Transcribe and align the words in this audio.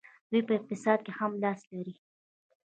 دوی 0.29 0.41
په 0.47 0.53
اقتصاد 0.59 0.99
کې 1.05 1.11
هم 1.19 1.31
لاس 1.43 1.61
لري. 1.73 1.95